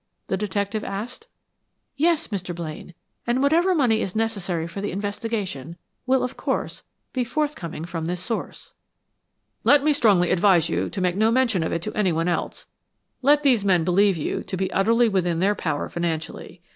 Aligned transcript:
the 0.29 0.35
detective 0.37 0.83
asked. 0.83 1.27
"Yes, 1.95 2.29
Mr. 2.29 2.55
Blaine. 2.55 2.95
And 3.27 3.39
whatever 3.39 3.75
money 3.75 4.01
is 4.01 4.15
necessary 4.15 4.67
for 4.67 4.81
the 4.81 4.89
investigation, 4.89 5.75
will, 6.07 6.23
of 6.23 6.35
course, 6.35 6.81
be 7.13 7.23
forthcoming 7.23 7.85
from 7.85 8.05
this 8.07 8.19
source." 8.19 8.73
"Let 9.63 9.83
me 9.83 9.93
strongly 9.93 10.31
advise 10.31 10.69
you 10.69 10.89
to 10.89 11.01
make 11.01 11.15
no 11.15 11.29
mention 11.29 11.61
of 11.61 11.71
it 11.71 11.83
to 11.83 11.93
anyone 11.93 12.27
else; 12.27 12.65
let 13.21 13.43
these 13.43 13.63
men 13.63 13.83
believe 13.83 14.17
you 14.17 14.41
to 14.41 14.57
be 14.57 14.71
utterly 14.73 15.07
within 15.07 15.37
their 15.37 15.53
power 15.53 15.87
financially. 15.87 16.61